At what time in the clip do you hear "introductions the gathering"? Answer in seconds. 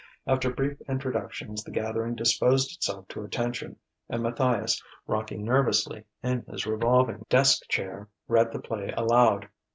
0.89-2.15